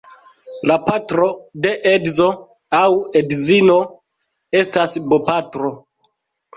[0.69, 1.27] La patro
[1.67, 2.31] de edzo
[2.81, 2.89] aŭ
[3.23, 3.79] edzino
[4.65, 5.77] estas bopatro.